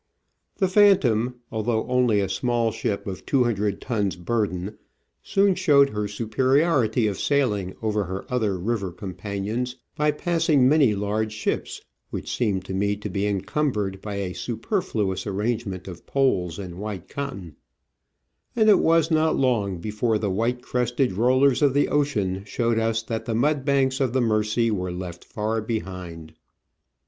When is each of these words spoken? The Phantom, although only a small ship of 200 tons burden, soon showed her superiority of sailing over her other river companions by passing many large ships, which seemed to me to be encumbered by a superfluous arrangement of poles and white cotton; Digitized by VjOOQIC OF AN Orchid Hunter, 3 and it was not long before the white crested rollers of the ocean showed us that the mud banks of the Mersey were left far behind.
The 0.57 0.67
Phantom, 0.67 1.35
although 1.51 1.85
only 1.85 2.21
a 2.21 2.27
small 2.27 2.71
ship 2.71 3.05
of 3.05 3.23
200 3.23 3.79
tons 3.79 4.15
burden, 4.15 4.79
soon 5.21 5.53
showed 5.53 5.89
her 5.91 6.07
superiority 6.07 7.05
of 7.05 7.19
sailing 7.19 7.75
over 7.83 8.05
her 8.05 8.25
other 8.33 8.57
river 8.57 8.91
companions 8.91 9.75
by 9.95 10.09
passing 10.09 10.67
many 10.67 10.95
large 10.95 11.33
ships, 11.33 11.81
which 12.09 12.35
seemed 12.35 12.65
to 12.65 12.73
me 12.73 12.95
to 12.95 13.11
be 13.11 13.27
encumbered 13.27 14.01
by 14.01 14.15
a 14.15 14.33
superfluous 14.33 15.27
arrangement 15.27 15.87
of 15.87 16.07
poles 16.07 16.57
and 16.57 16.79
white 16.79 17.07
cotton; 17.07 17.37
Digitized 17.37 17.43
by 17.43 17.43
VjOOQIC 17.43 17.93
OF 17.93 18.07
AN 18.07 18.09
Orchid 18.09 18.55
Hunter, 18.55 18.55
3 18.55 18.61
and 18.63 18.69
it 18.71 18.79
was 18.83 19.11
not 19.11 19.35
long 19.37 19.77
before 19.77 20.17
the 20.17 20.31
white 20.31 20.61
crested 20.63 21.11
rollers 21.11 21.61
of 21.61 21.75
the 21.75 21.89
ocean 21.89 22.43
showed 22.45 22.79
us 22.79 23.03
that 23.03 23.25
the 23.25 23.35
mud 23.35 23.63
banks 23.63 23.99
of 24.01 24.13
the 24.13 24.21
Mersey 24.21 24.71
were 24.71 24.91
left 24.91 25.23
far 25.23 25.61
behind. 25.61 26.33